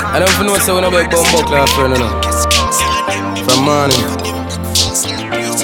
I 0.06 0.22
don't 0.22 0.46
know 0.46 0.54
so 0.62 0.76
when 0.76 0.86
I 0.86 0.90
beg 0.94 1.10
bumbo 1.10 1.42
clap 1.50 1.70
friend 1.74 1.98
no. 1.98 2.14
From 3.42 3.66
morning. 3.66 4.06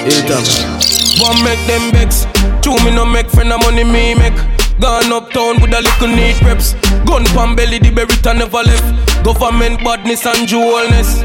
Hilltop. 0.02 0.75
One 1.18 1.42
make 1.44 1.60
them 1.66 1.92
vex. 1.92 2.26
Two 2.60 2.76
me 2.84 2.90
no 2.94 3.04
make 3.04 3.30
friend 3.30 3.52
of 3.52 3.60
money 3.60 3.84
me 3.84 4.14
make. 4.14 4.36
Gone 4.80 5.10
uptown 5.12 5.60
with 5.62 5.72
a 5.72 5.80
little 5.80 6.08
neat 6.08 6.40
reps. 6.42 6.74
Gun 7.06 7.24
pan 7.32 7.56
belly, 7.56 7.78
the 7.78 7.90
berry 7.90 8.38
never 8.38 8.62
left. 8.62 9.24
Government 9.24 9.82
badness 9.82 10.26
and 10.26 10.46
jewelness. 10.46 11.24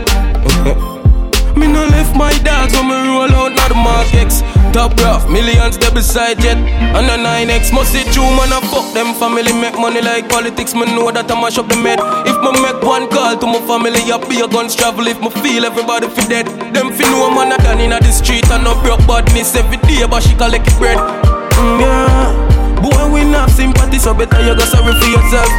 My 2.15 2.31
dogs 2.43 2.73
when 2.73 2.87
me 2.87 2.95
roll 2.95 3.31
out, 3.31 3.55
not 3.55 3.69
the 3.69 4.17
X 4.19 4.41
Top 4.71 4.95
rough, 5.03 5.27
millions 5.29 5.77
they 5.77 5.91
beside 5.91 6.39
jet. 6.39 6.55
And 6.55 7.03
the 7.07 7.19
9X 7.19 7.73
must 7.73 7.91
see 7.91 8.03
true 8.15 8.23
man, 8.23 8.55
I 8.55 8.63
fuck 8.71 8.93
them 8.93 9.13
family. 9.15 9.51
Make 9.51 9.75
money 9.75 10.01
like 10.01 10.29
politics, 10.29 10.73
me 10.73 10.85
know 10.95 11.11
that 11.11 11.29
I 11.29 11.35
mash 11.35 11.57
up 11.57 11.67
the 11.67 11.75
med. 11.75 11.99
If 12.23 12.39
me 12.39 12.51
make 12.63 12.79
one 12.81 13.09
call 13.11 13.35
to 13.35 13.45
my 13.47 13.59
family, 13.67 13.99
I 14.07 14.15
be 14.31 14.39
a 14.39 14.47
guns 14.47 14.75
travel. 14.75 15.07
If 15.07 15.19
me 15.19 15.29
feel 15.43 15.65
everybody 15.65 16.07
fi 16.07 16.23
dead, 16.27 16.47
them 16.71 16.95
fi 16.95 17.03
know 17.11 17.27
man 17.35 17.51
a 17.51 17.57
done 17.59 17.83
in 17.83 17.91
the 17.91 18.11
street 18.11 18.47
and 18.47 18.63
no 18.63 18.79
broke 18.79 19.03
badness 19.03 19.55
every 19.55 19.77
day, 19.83 20.07
but 20.07 20.23
she 20.23 20.33
collect 20.35 20.71
bread. 20.79 20.95
Mm, 20.95 21.83
yeah, 21.83 22.79
boy 22.79 23.11
we 23.11 23.27
not 23.27 23.49
sympathy, 23.51 23.99
so 23.99 24.13
better 24.13 24.39
you 24.39 24.55
go 24.55 24.63
sorry 24.63 24.95
for 24.95 25.09
yourself. 25.11 25.51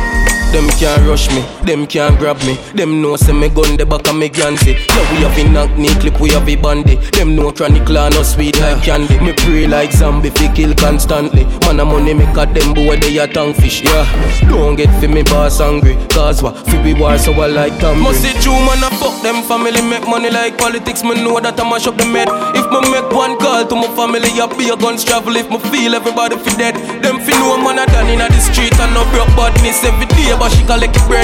Them 0.53 0.69
can't 0.79 1.09
rush 1.09 1.31
me, 1.31 1.41
them 1.65 1.87
can't 1.87 2.19
grab 2.19 2.37
me. 2.45 2.55
Them 2.75 3.01
know 3.01 3.17
say 3.17 3.33
me 3.33 3.49
gun 3.49 3.79
the 3.79 3.87
back 3.87 4.07
of 4.09 4.17
me 4.17 4.29
Yancy. 4.29 4.73
Yeah, 4.73 5.11
we 5.11 5.17
have 5.25 5.39
a 5.39 5.49
knock 5.49 5.79
knee 5.79 5.95
clip, 5.97 6.21
we 6.21 6.29
have 6.31 6.47
a 6.47 6.57
bandy. 6.57 6.97
Them 7.17 7.35
know 7.35 7.51
chronic 7.53 7.89
law 7.89 8.11
no 8.11 8.23
sweet 8.23 8.61
like 8.61 8.83
candy. 8.85 9.19
Me 9.21 9.33
pray 9.33 9.67
like 9.67 9.93
zombie 9.93 10.29
fi 10.29 10.53
kill 10.53 10.75
constantly. 10.75 11.45
Man 11.65 11.81
a 11.81 11.85
money 11.87 12.13
make 12.13 12.37
a 12.37 12.45
them 12.45 12.75
boy 12.75 12.97
they 13.01 13.17
a 13.17 13.27
tongue 13.27 13.55
fish. 13.55 13.83
Yeah, 13.83 14.05
don't 14.51 14.77
get 14.77 14.91
fi 15.01 15.07
me 15.07 15.23
boss 15.23 15.59
angry. 15.59 15.97
Cause 16.11 16.43
what? 16.43 16.55
Fi 16.69 16.83
be 16.85 16.93
war 16.93 17.17
so 17.17 17.33
I 17.33 17.47
like 17.47 17.79
Tom. 17.81 18.01
Must 18.01 18.21
see 18.21 18.37
true 18.45 18.53
man 18.53 18.85
a 18.85 18.91
fuck 19.01 19.23
them 19.23 19.43
family 19.49 19.81
make 19.81 20.07
money 20.07 20.29
like 20.29 20.59
politics. 20.59 21.03
Me 21.03 21.15
know 21.17 21.41
that 21.41 21.59
I 21.59 21.65
mash 21.65 21.87
up 21.87 21.97
the 21.97 22.05
med. 22.05 22.29
If 22.53 22.69
me 22.69 22.81
make 22.93 23.09
one 23.11 23.39
call 23.39 23.65
to 23.65 23.75
my 23.75 23.89
family, 23.97 24.29
I 24.37 24.47
be 24.53 24.69
a 24.69 24.77
guns 24.77 25.03
travel. 25.03 25.35
If 25.35 25.49
me 25.49 25.59
feel 25.73 25.95
everybody 25.95 26.37
fi 26.37 26.53
dead, 26.61 26.77
them 27.03 27.21
fi 27.25 27.33
know 27.41 27.57
man 27.57 27.81
a 27.81 27.87
done 27.87 28.13
inna 28.13 28.29
the 28.29 28.41
street 28.41 28.77
and 28.79 28.93
no 28.93 29.09
broke 29.17 29.33
badness 29.33 29.83
every 29.85 30.05
day 30.13 30.29
but 30.43 30.51
she 30.51 30.67
collect 30.67 30.91
the 30.91 30.99
bread. 31.07 31.23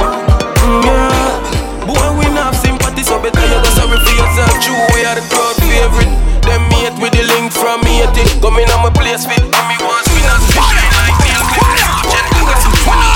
Mm, 0.62 0.86
yeah. 0.86 1.90
Boy, 1.90 2.06
we 2.22 2.30
not 2.30 2.54
have 2.54 2.58
sympathy, 2.62 3.02
so 3.02 3.18
better 3.18 3.42
you 3.42 3.58
go 3.58 3.70
sorry 3.74 3.98
for 3.98 4.14
yourself. 4.14 4.54
True, 4.62 4.78
we 4.94 5.02
are 5.02 5.18
the 5.18 5.26
crowd 5.26 5.58
favorite. 5.58 6.14
Them 6.46 6.62
mate 6.70 6.94
with 7.02 7.18
the 7.18 7.26
link 7.26 7.50
from 7.50 7.82
me, 7.82 8.06
it 8.06 8.14
coming 8.38 8.70
on 8.70 8.78
my 8.86 8.94
place 8.94 9.26
with 9.26 9.42
me 9.42 9.74
once 9.82 10.06
we 10.14 10.22
not 10.22 10.38
shine 10.54 10.86
like 11.02 11.18
me. 11.18 11.34
Gentle 11.34 12.46
with 12.46 12.62
some 12.62 12.78
funny 12.86 13.10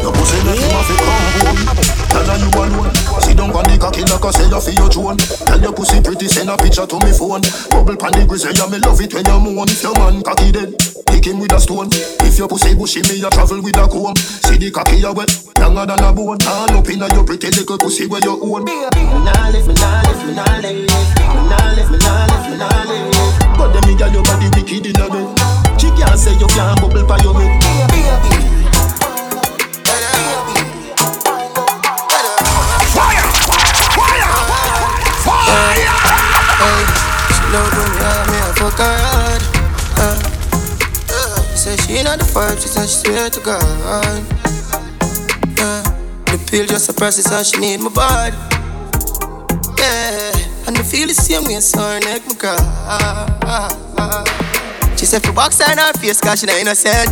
Your 0.00 0.12
pussy 0.16 0.40
make 0.48 0.64
him 0.64 0.72
have 0.72 0.88
it 0.88 0.96
come 0.96 1.92
home. 1.92 2.01
Tell 2.12 2.28
her 2.28 2.38
you 2.38 2.50
alone. 2.52 2.92
Sit 3.24 3.36
down 3.36 3.50
on 3.56 3.64
the 3.64 3.76
cocky 3.80 4.04
like 4.04 4.24
I 4.24 4.30
say 4.30 4.46
you 4.48 4.60
for 4.60 4.72
your 4.76 4.88
drone. 4.92 5.16
Tell 5.16 5.60
your 5.60 5.72
pussy 5.72 6.00
pretty, 6.04 6.28
send 6.28 6.50
a 6.52 6.56
picture 6.56 6.86
to 6.86 6.96
me 7.00 7.12
phone. 7.12 7.42
Bubble 7.72 7.96
pan 7.96 8.12
the 8.12 8.24
grizzly, 8.28 8.52
yeah, 8.52 8.68
me 8.68 8.78
love 8.84 9.00
it 9.00 9.12
when 9.16 9.24
you 9.24 9.40
moan. 9.40 9.68
If 9.68 9.82
your 9.82 9.96
man 9.96 10.20
cocky 10.22 10.52
dead, 10.52 10.76
kick 11.08 11.26
him 11.26 11.40
with 11.40 11.56
a 11.56 11.60
stone. 11.60 11.88
If 12.22 12.36
your 12.38 12.48
pussy 12.48 12.76
bushy, 12.76 13.00
me 13.08 13.24
a 13.24 13.30
travel 13.32 13.64
with 13.64 13.80
a 13.80 13.88
comb. 13.88 14.16
See 14.16 14.60
the 14.60 14.70
cocky 14.70 15.00
you 15.00 15.12
wet, 15.12 15.32
longer 15.58 15.88
than 15.88 16.04
a 16.04 16.12
bone. 16.12 16.40
All 16.44 16.76
up 16.76 16.88
inna 16.88 17.08
your 17.16 17.24
pretty 17.24 17.48
little 17.48 17.78
pussy 17.78 18.06
where 18.06 18.20
you 18.20 18.36
own. 18.36 18.64
Me 18.68 18.76
nah 19.24 19.48
live, 19.48 19.66
me 19.66 19.74
nah 19.74 20.04
live, 20.04 20.22
me 20.28 20.32
nah 20.36 20.44
live, 20.60 20.76
me 20.76 21.42
nah 21.48 21.72
live, 21.72 21.90
me 21.90 21.98
nah 21.98 22.28
live, 22.28 22.46
me 22.52 22.56
nah 22.60 22.84
live. 22.88 23.56
But 23.56 23.72
them 23.72 23.88
me 23.88 23.96
girl, 23.96 24.12
your 24.12 24.24
body 24.28 24.48
wicked 24.52 24.84
inna 24.84 25.08
bed. 25.08 25.28
She 25.80 25.88
can't 25.96 26.18
say 26.20 26.36
you 26.36 26.48
can't 26.52 26.76
bubble 26.80 27.04
for 27.08 27.18
your 27.24 27.34
head. 27.40 28.51
Love 37.52 37.72
when 37.76 37.92
me 38.32 38.38
I 38.40 38.52
fuck 38.56 38.78
her 38.80 38.96
hard. 39.04 39.42
Uh, 40.00 40.16
uh, 41.12 41.36
say 41.54 41.76
she 41.76 42.02
not 42.02 42.18
the 42.18 42.24
vibe, 42.24 42.60
she 42.60 42.68
said 42.68 42.88
she 42.88 42.96
swear 43.04 43.30
to 43.30 43.40
God. 43.40 43.62
Uh, 45.60 45.82
the 46.26 46.38
pill 46.50 46.66
just 46.66 46.88
a 46.88 46.92
process 46.92 47.30
and 47.30 47.46
she 47.46 47.60
need 47.60 47.80
my 47.80 47.90
body. 47.90 48.36
Yeah, 49.78 50.66
and 50.66 50.76
the 50.76 50.82
feel 50.82 51.06
the 51.06 51.14
same 51.14 51.44
way, 51.44 51.60
so 51.60 51.80
her 51.80 52.00
neck 52.00 52.22
my 52.26 52.34
cry. 52.34 52.58
She 54.96 55.06
said 55.06 55.22
for 55.22 55.32
box 55.32 55.60
in 55.60 55.78
her 55.78 55.92
face, 55.94 56.20
cause 56.20 56.40
she 56.40 56.46
not 56.46 56.56
innocent. 56.56 57.10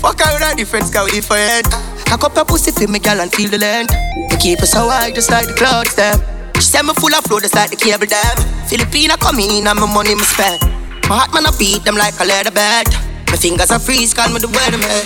Fuck 0.00 0.20
her 0.20 0.32
with 0.34 0.52
a 0.52 0.56
different 0.56 0.86
sky 0.86 1.04
with 1.04 1.12
different. 1.12 1.66
Cock 2.06 2.24
up 2.24 2.36
her 2.36 2.44
pussy 2.44 2.72
for 2.72 2.90
me, 2.90 2.98
girl, 2.98 3.20
and 3.20 3.32
feel 3.32 3.50
the 3.50 3.58
length. 3.58 3.94
Me 4.30 4.36
keep 4.40 4.60
her 4.60 4.66
so 4.66 4.88
high, 4.88 5.10
just 5.10 5.30
like 5.30 5.46
the 5.46 5.54
clouds, 5.54 5.94
them. 5.94 6.35
She 6.56 6.72
said 6.72 6.88
me 6.88 6.92
full 6.96 7.12
of 7.12 7.24
flow, 7.24 7.38
just 7.38 7.54
like 7.54 7.70
the 7.70 7.76
cable 7.76 8.08
dam. 8.08 8.36
Filipina 8.64 9.20
come 9.20 9.38
in 9.38 9.68
and 9.68 9.78
my 9.78 9.86
money 9.86 10.16
me 10.16 10.24
spend. 10.24 10.64
My 11.08 11.20
heart 11.22 11.30
man 11.36 11.46
I 11.46 11.52
beat 11.60 11.84
them 11.84 11.94
like 11.94 12.16
a 12.18 12.24
leather 12.24 12.50
bed. 12.50 12.88
My 13.28 13.36
fingers 13.36 13.70
are 13.70 13.78
freeze, 13.78 14.14
call 14.16 14.32
me 14.32 14.40
the 14.40 14.48
weatherman. 14.48 15.04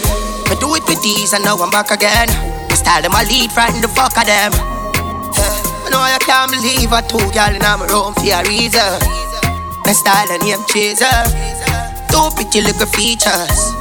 Me 0.49 0.55
do 0.63 0.71
it 0.79 0.87
with 0.87 1.03
these 1.03 1.35
and 1.35 1.45
now 1.45 1.59
I'm 1.59 1.71
back 1.71 1.91
again. 1.91 2.31
My 2.71 2.75
style 2.79 3.03
them 3.03 3.13
I 3.13 3.27
lead, 3.27 3.51
frighten 3.51 3.83
the 3.83 3.91
fuck 3.91 4.15
of 4.15 4.25
them. 4.31 4.55
Yeah. 4.55 5.85
I 5.85 5.89
know 5.91 5.99
I 5.99 6.17
can't 6.23 6.55
believe 6.55 6.95
I 6.95 7.03
two 7.03 7.19
girl 7.35 7.51
in 7.51 7.61
my 7.61 7.87
room 7.91 8.15
for 8.15 8.31
a 8.31 8.41
reason. 8.47 8.95
My 9.83 9.93
style 9.93 10.31
and 10.31 10.43
name 10.47 10.63
chaser. 10.71 11.19
Two 12.15 12.31
pretty 12.39 12.63
little 12.63 12.87
features. 12.95 13.75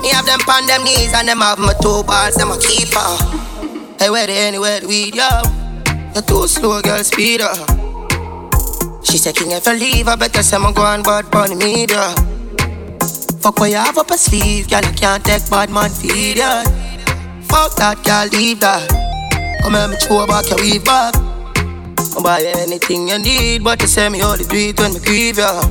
Me 0.00 0.08
have 0.10 0.26
them 0.26 0.40
on 0.48 0.66
them 0.66 0.82
knees 0.82 1.12
and 1.14 1.28
them 1.28 1.38
have 1.38 1.60
my 1.60 1.76
two 1.84 2.02
balls, 2.02 2.34
them 2.34 2.50
a 2.50 2.58
keeper. 2.58 3.06
Hey, 4.00 4.10
where 4.10 4.26
they 4.26 4.48
anywhere 4.48 4.80
the 4.80 4.88
weed, 4.88 5.14
yo? 5.14 5.61
You're 6.14 6.22
too 6.22 6.46
slow, 6.46 6.82
girl, 6.82 7.02
speed 7.02 7.40
up. 7.40 7.56
She 9.02 9.16
said, 9.16 9.34
King, 9.34 9.52
if 9.52 9.66
I 9.66 9.74
leave, 9.74 10.08
I 10.08 10.16
better 10.16 10.42
say 10.42 10.58
I'm 10.58 10.74
going 10.74 11.02
bad 11.02 11.30
bunny 11.30 11.54
media. 11.54 12.14
Fuck 13.40 13.58
what 13.58 13.70
you 13.70 13.76
have 13.76 13.96
up 13.96 14.10
a 14.10 14.18
sleeve, 14.18 14.68
girl, 14.68 14.84
I 14.84 14.92
can't 14.92 15.24
take 15.24 15.48
bad 15.48 15.70
man 15.70 15.88
feed 15.88 16.36
ya. 16.36 16.64
Fuck 17.48 17.76
that, 17.76 17.96
girl, 18.04 18.28
leave 18.38 18.60
that. 18.60 18.84
Come 19.62 19.72
here, 19.72 19.88
me 19.88 19.96
throw 19.96 20.26
back 20.26 20.50
your 20.50 20.60
weave 20.60 20.84
back. 20.84 21.16
I'll 22.14 22.22
buy 22.22 22.42
anything 22.44 23.08
you 23.08 23.18
need, 23.18 23.64
but 23.64 23.80
you 23.80 23.88
say 23.88 24.10
me 24.10 24.22
only 24.22 24.44
do 24.44 24.56
it 24.56 24.78
when 24.78 24.92
me 24.92 25.00
grieve 25.00 25.38
ya. 25.38 25.64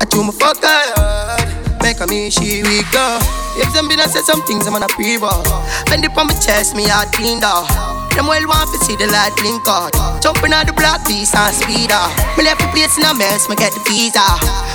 I 0.00 0.04
do 0.10 0.24
my 0.24 0.32
fuck 0.32 0.58
her, 0.58 1.78
make 1.80 2.00
a 2.00 2.06
me 2.08 2.28
she 2.28 2.64
weak 2.64 2.90
though. 2.90 3.18
If 3.54 3.72
them 3.72 3.86
be 3.86 3.94
say 3.96 4.20
some 4.26 4.42
things, 4.42 4.66
I'm 4.66 4.72
gonna 4.72 4.88
pre-ball. 4.88 5.44
Bend 5.86 6.04
it 6.04 6.10
on 6.18 6.26
my 6.26 6.34
chest, 6.34 6.74
me 6.74 6.88
heart 6.88 7.12
clean 7.12 7.38
though. 7.38 7.91
Them 8.14 8.26
well 8.28 8.44
want 8.46 8.68
to 8.72 8.78
see 8.84 8.96
the 8.96 9.06
light 9.08 9.32
blink 9.40 9.66
out. 9.66 9.92
Jumping 10.20 10.52
on 10.52 10.66
the 10.66 10.72
block, 10.72 11.06
beast 11.08 11.34
and 11.34 11.54
speeder. 11.54 12.04
Me 12.36 12.44
left 12.44 12.60
the 12.60 12.68
place 12.72 12.98
in 12.98 13.04
a 13.04 13.14
mess, 13.14 13.48
me 13.48 13.56
get 13.56 13.72
the 13.72 13.80
visa. 13.88 14.20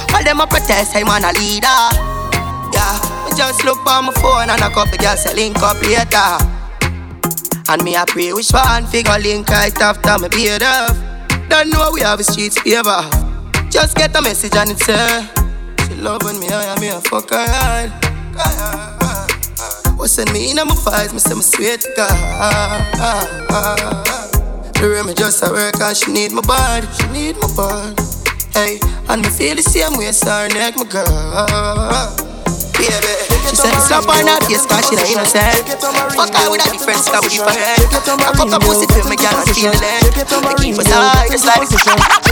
While 0.10 0.24
them 0.24 0.42
a 0.42 0.48
protest, 0.48 0.96
I 0.96 1.04
want 1.04 1.24
a 1.24 1.32
leader. 1.38 1.82
Yeah, 2.74 2.98
me 3.26 3.38
just 3.38 3.64
look 3.64 3.86
on 3.86 4.06
my 4.06 4.14
phone 4.18 4.50
and 4.50 4.62
a 4.62 4.70
couple 4.74 4.98
girls 4.98 5.24
say 5.24 5.34
link 5.34 5.58
up 5.62 5.78
later. 5.82 6.38
And 7.70 7.84
me 7.84 7.96
a 7.96 8.06
pray 8.06 8.34
which 8.34 8.52
one 8.52 8.86
figure 8.88 9.20
link 9.20 9.50
right 9.50 9.76
after 9.82 10.18
me 10.18 10.30
beard 10.30 10.64
off. 10.64 10.98
Don't 11.50 11.70
know 11.70 11.92
we 11.94 12.02
have 12.02 12.20
a 12.20 12.24
streets 12.24 12.58
favor. 12.60 13.04
Just 13.70 13.96
get 13.96 14.16
a 14.16 14.22
message 14.22 14.56
and 14.56 14.72
it's 14.72 14.88
her. 14.88 15.30
She 15.88 15.96
when 15.96 16.40
me 16.40 16.48
I 16.50 16.80
me 16.80 16.88
a 16.90 17.00
fuck 17.02 17.32
hard. 20.08 20.28
Send 20.28 20.34
me 20.34 20.52
in 20.52 20.58
my 20.58 20.76
fights, 20.76 21.14
me 21.14 21.20
say 21.20 21.36
me 21.36 21.42
swear 21.42 21.78
to 21.78 21.94
God. 21.96 22.86
The 24.76 24.90
room 24.90 25.08
me 25.08 25.14
just 25.14 25.44
a 25.44 25.50
work 25.52 25.80
and 25.80 25.98
she 25.98 26.12
need 26.12 26.32
my 26.32 26.42
body, 26.42 26.88
she 27.00 27.08
need 27.08 27.36
my 27.38 27.48
body. 27.56 27.96
Hey, 28.54 28.80
and 29.10 29.22
me 29.22 29.30
feel 29.30 29.56
the 29.56 29.62
same 29.62 29.98
way, 29.98 30.12
so 30.12 30.30
her 30.30 30.48
neck 30.50 30.76
my 30.78 30.86
girl. 30.86 32.27
Baby, 32.78 32.94
she 33.50 33.56
said 33.58 33.74
it's 33.74 33.90
up 33.90 34.06
on 34.06 34.30
her 34.30 34.40
face 34.46 34.66
cause 34.70 34.86
she 34.86 34.96
not 34.96 35.10
innocent 35.10 35.66
Fuck 36.14 36.30
her 36.30 36.48
with 36.54 36.62
a 36.62 36.70
different 36.70 37.02
scar 37.02 37.22
with 37.26 37.34
different 37.34 37.58
I 37.58 38.32
cup 38.38 38.54
her 38.54 38.62
pussy 38.62 38.86
till 38.86 39.10
me 39.10 39.18
girl 39.18 39.34
and 39.34 39.50
feel 39.50 39.74
the 39.74 39.82
length 39.82 40.14
Me 40.46 40.54
keep 40.62 40.78
us 40.78 40.88
high 40.88 41.28
just 41.28 41.46
like 41.46 41.66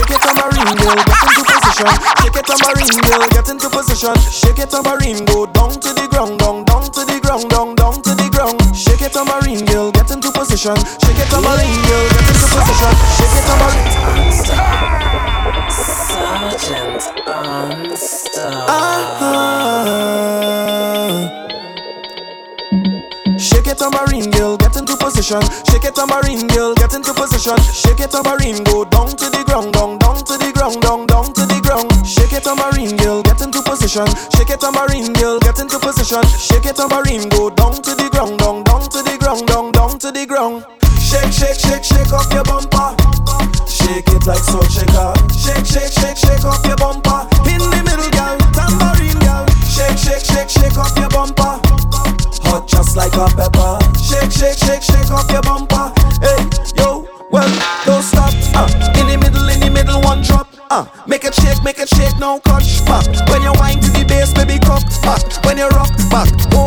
Shake 0.06 0.10
it 0.10 0.22
tambourine 0.22 0.76
girl, 0.78 0.94
get 1.02 1.18
into 1.26 1.42
position. 1.50 1.90
Shake 2.22 2.36
it 2.38 2.46
tambourine 2.46 3.00
girl, 3.10 3.26
get 3.28 3.48
into 3.50 3.68
position. 3.68 4.14
Shake 4.30 4.58
it 4.62 4.70
tambourine, 4.70 5.24
go 5.26 5.46
down 5.46 5.70
to 5.70 5.90
the 5.92 6.06
ground, 6.08 6.38
down, 6.38 6.64
down 6.64 6.82
to 6.94 7.04
the 7.04 7.18
ground, 7.20 7.50
down, 7.50 7.74
down 7.74 8.02
to 8.02 8.14
the 8.14 8.30
ground. 8.30 8.60
Shake 8.70 9.02
it 9.02 9.12
tambourine 9.12 9.64
girl, 9.66 9.90
get 9.90 10.10
into 10.12 10.30
position. 10.30 10.76
Shake 11.02 11.18
it 11.18 11.26
tambourine 11.26 11.82
girl, 11.90 12.06
get 12.06 12.22
into 12.22 12.46
position. 12.54 12.92
Shake 13.18 13.34
it 13.34 13.44
tambourine 13.50 13.90
Sergeant 15.74 17.02
Unstuck. 17.26 18.68
Uh-huh. 18.70 19.35
it 23.76 23.78
tambourine 23.78 24.30
girl, 24.30 24.56
get 24.56 24.76
into 24.76 24.96
position. 24.96 25.42
Shake 25.68 25.84
it 25.84 25.94
tambourine 25.94 26.46
girl, 26.48 26.74
get 26.74 26.94
into 26.94 27.12
position. 27.12 27.56
Shake 27.72 28.00
it 28.00 28.10
tambourine, 28.10 28.64
go 28.64 28.84
down 28.84 29.08
to 29.08 29.28
the 29.28 29.44
ground, 29.44 29.72
down, 29.72 29.98
down 29.98 30.16
to 30.24 30.34
the 30.38 30.50
ground, 30.52 30.80
down, 30.80 31.06
down 31.06 31.32
to 31.34 31.44
the 31.44 31.60
ground. 31.60 31.88
Shake 32.06 32.32
it 32.32 32.44
tambourine 32.44 32.96
girl, 32.96 33.22
get 33.22 33.40
into 33.42 33.60
position. 33.62 34.06
Shake 34.32 34.50
it 34.50 34.60
tambourine 34.60 35.12
girl, 35.12 35.38
get 35.40 35.58
into 35.60 35.78
position. 35.78 36.24
Shake 36.40 36.64
it 36.64 36.76
tambourine, 36.76 37.28
go 37.28 37.50
down 37.50 37.76
to 37.84 37.92
the 37.92 38.08
ground, 38.08 38.38
down, 38.40 38.64
down 38.64 38.82
to 38.88 39.02
the 39.04 39.16
ground, 39.20 39.46
down, 39.46 39.72
down 39.72 39.98
to 40.00 40.08
the 40.12 40.24
ground. 40.24 40.64
Shake, 40.96 41.32
shake, 41.32 41.60
shake, 41.60 41.84
shake 41.84 42.12
off 42.12 42.32
your 42.32 42.44
bumper. 42.44 42.96
Shake 43.68 44.08
it 44.08 44.24
like 44.24 44.40
so, 44.40 44.62
shaker. 44.72 45.12
Shake, 45.36 45.68
shake, 45.68 45.92
shake, 45.92 46.16
shake 46.16 46.44
off 46.48 46.64
your 46.64 46.80
bumper. 46.80 47.28
In 47.44 47.60
the 47.60 47.80
middle, 47.84 48.10
girl, 48.14 48.40
tambourine 48.56 49.20
girl. 49.20 49.44
Shake, 49.68 50.00
shake, 50.00 50.24
shake, 50.24 50.48
shake 50.48 50.78
off 50.80 50.96
your 50.96 51.12
bumper. 51.12 51.60
Hot 52.48 52.66
just 52.68 52.96
like 52.96 53.12
a 53.14 53.26
pepper. 53.36 53.55
shape, 61.86 62.18
no 62.18 62.40
cut 62.40 62.64
back. 62.86 63.06
When 63.30 63.42
you 63.42 63.52
wind 63.60 63.82
to 63.82 63.90
the 63.90 64.04
bass, 64.06 64.32
baby 64.32 64.58
cock 64.58 64.82
back. 65.02 65.22
When 65.44 65.58
you 65.58 65.68
rock 65.68 65.94
back, 66.10 66.28
oh 66.54 66.65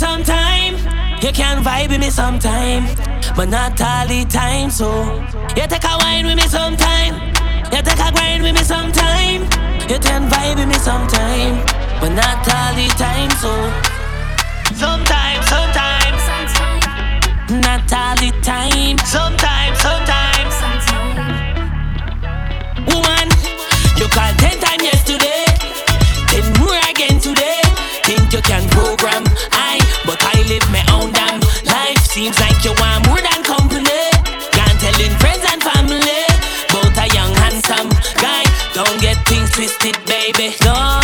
sometime. 0.00 0.74
You 1.20 1.30
can 1.30 1.62
vibe 1.62 1.90
with 1.90 2.00
me 2.00 2.08
sometime, 2.08 2.84
but 3.36 3.50
not 3.50 3.78
all 3.82 4.06
the 4.06 4.24
time. 4.24 4.70
So 4.70 4.88
you 5.56 5.66
take 5.68 5.84
a 5.84 5.94
wine 6.00 6.24
with 6.24 6.36
me 6.36 6.46
sometime. 6.48 7.12
You 7.72 7.82
take 7.82 8.00
a 8.06 8.10
grind 8.10 8.42
with 8.42 8.54
me 8.54 8.64
sometime. 8.64 9.42
You 9.90 9.98
can 10.06 10.22
vibe 10.32 10.56
with 10.56 10.68
me 10.68 10.78
sometime, 10.88 11.54
but 12.00 12.12
not 12.20 12.48
all 12.56 12.72
the 12.80 12.88
time. 13.04 13.30
So 13.42 13.52
sometimes, 14.82 15.44
sometimes, 15.54 16.22
not 17.66 17.92
all 17.92 18.16
the 18.16 18.30
time. 18.40 18.96
Sometimes, 19.04 19.78
sometimes. 19.80 20.19
seems 32.20 32.38
like 32.38 32.62
you 32.62 32.72
want 32.78 33.06
more 33.08 33.16
than 33.16 33.42
company. 33.42 34.02
Can't 34.52 34.78
telling 34.78 35.14
friends 35.20 35.44
and 35.50 35.62
family. 35.62 36.20
Both 36.68 36.98
a 36.98 37.06
young 37.16 37.32
handsome 37.34 37.88
guy. 38.20 38.44
Don't 38.74 39.00
get 39.00 39.16
things 39.26 39.50
twisted, 39.52 39.96
baby. 40.04 40.54
No. 40.62 40.99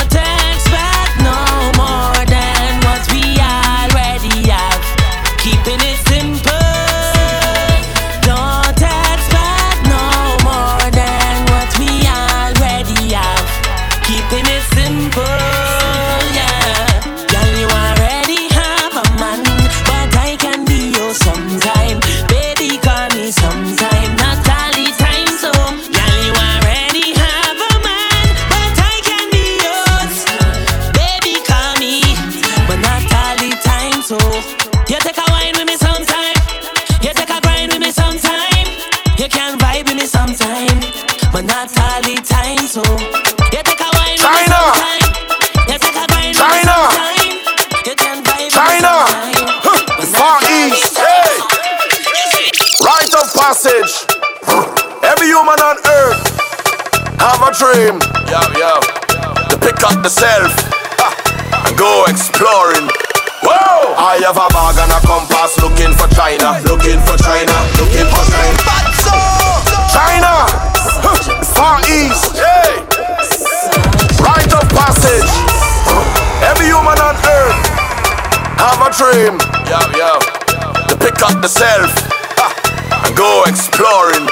Pick 81.46 81.62
up 81.62 81.82
the 81.82 81.86
self 81.86 81.92
ha, 82.36 83.06
and 83.06 83.16
go 83.16 83.44
exploring. 83.46 84.26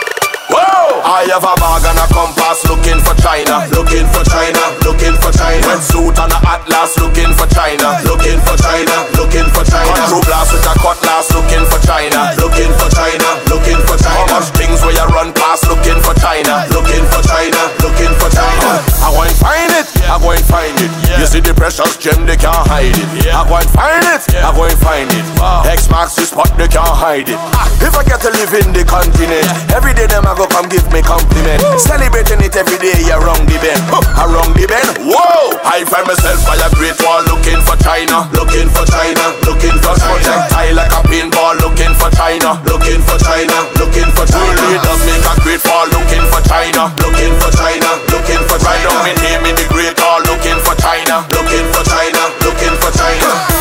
Whoa! 0.51 1.01
I 1.05 1.27
have 1.31 1.45
a 1.45 1.55
bag 1.57 1.85
and 1.87 1.99
a 1.99 2.07
compass 2.13 2.44
looking 2.63 3.03
for 3.03 3.15
China, 3.19 3.67
looking 3.75 4.07
for 4.15 4.23
China, 4.23 4.63
looking 4.87 5.17
for 5.19 5.35
China. 5.35 5.67
Wetsuit 5.67 6.15
and 6.15 6.31
a 6.31 6.39
atlas 6.47 6.95
looking 7.03 7.35
for 7.35 7.51
China, 7.51 7.99
looking 8.07 8.39
for 8.47 8.55
China, 8.55 8.95
looking 9.19 9.49
for 9.51 9.67
China. 9.67 9.91
Control 9.99 10.23
blast 10.23 10.55
with 10.55 10.63
a 10.63 10.75
cutlass 10.79 11.35
looking 11.35 11.67
for 11.67 11.81
China, 11.83 12.31
looking 12.39 12.71
for 12.79 12.87
China, 12.95 13.29
looking 13.51 13.81
for 13.83 13.99
China. 13.99 14.31
How 14.31 14.39
much 14.39 14.55
things 14.55 14.79
where 14.87 14.95
you 14.95 15.07
run 15.11 15.35
past 15.35 15.67
looking 15.67 15.99
for 15.99 16.15
China, 16.23 16.63
looking 16.71 17.03
for 17.11 17.23
China, 17.27 17.59
looking 17.83 18.15
for 18.23 18.31
China. 18.31 18.79
I 19.03 19.11
go 19.11 19.27
and 19.27 19.37
find 19.43 19.71
it, 19.75 19.87
I 20.07 20.15
go 20.23 20.31
and 20.31 20.47
find 20.47 20.77
it. 20.79 20.93
You 21.19 21.27
see 21.27 21.43
the 21.43 21.59
precious 21.59 21.99
gem, 21.99 22.23
they 22.23 22.39
can't 22.39 22.63
hide 22.71 22.95
it. 22.95 23.35
I 23.35 23.43
go 23.51 23.59
and 23.59 23.71
find 23.75 24.05
it, 24.15 24.23
I 24.31 24.55
go 24.55 24.63
and 24.71 24.79
find 24.79 25.11
it. 25.11 25.27
X 25.67 25.91
marks 25.91 26.15
the 26.15 26.29
spot, 26.29 26.55
they 26.55 26.71
can't 26.71 26.87
hide 26.87 27.27
it. 27.27 27.41
If 27.83 27.99
I 27.99 28.05
get 28.07 28.23
to 28.23 28.31
live 28.31 28.55
in 28.55 28.71
the 28.71 28.87
continent, 28.87 29.43
every 29.75 29.93
day 29.97 30.07
them 30.07 30.23
I 30.29 30.37
go 30.39 30.47
come 30.47 30.69
give 30.69 30.87
me 30.93 31.03
compliment. 31.03 31.59
Celebrating 31.81 32.44
it 32.45 32.57
every 32.61 32.77
day 32.77 33.09
around 33.09 33.49
the 33.49 33.57
bend, 33.57 33.81
huh, 33.89 34.05
around 34.29 34.53
the 34.53 34.69
bend. 34.69 34.85
Whoa! 35.01 35.57
I 35.65 35.81
find 35.89 36.05
myself 36.05 36.45
by 36.45 36.61
a 36.61 36.69
great 36.77 36.97
wall 37.01 37.25
looking 37.25 37.57
for 37.65 37.73
China, 37.81 38.29
looking 38.37 38.69
for 38.69 38.85
China, 38.85 39.33
looking 39.49 39.77
for 39.81 39.97
China. 39.97 40.21
Projectile 40.21 40.77
like 40.77 40.93
a 40.93 41.01
pinball, 41.09 41.57
looking 41.65 41.97
for 41.97 42.13
China, 42.13 42.61
looking 42.69 43.01
for 43.01 43.17
China, 43.25 43.57
looking 43.81 44.11
for 44.13 44.29
China. 44.29 44.61
Leaders 44.69 45.01
make 45.09 45.25
a 45.25 45.35
great 45.41 45.63
fall 45.65 45.89
looking 45.89 46.25
for 46.29 46.43
China, 46.45 46.93
looking 47.01 47.33
for 47.41 47.51
China, 47.57 47.91
looking 48.13 48.43
for 48.45 48.59
China. 48.61 48.77
Right 48.77 48.85
down 48.85 49.09
in 49.09 49.17
name 49.25 49.45
in 49.49 49.55
the 49.57 49.67
great 49.73 49.97
hall 49.97 50.21
looking 50.29 50.61
for 50.61 50.77
China, 50.77 51.25
looking 51.33 51.67
for 51.73 51.83
China, 51.89 52.23
looking 52.45 52.75
for 52.77 52.93
China. 52.93 53.54